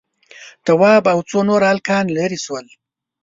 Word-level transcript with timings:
تواب 0.65 1.03
او 1.13 1.19
څو 1.29 1.39
نور 1.49 1.61
هلکان 1.71 2.05
ليرې 2.15 2.39
شول. 2.45 2.65